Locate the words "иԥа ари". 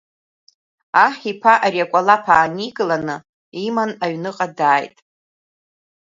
1.31-1.79